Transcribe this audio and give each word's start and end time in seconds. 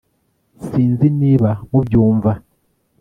sinzi 0.65 1.07
niba 1.19 1.49
mu 1.69 1.79
byumva 1.85 2.31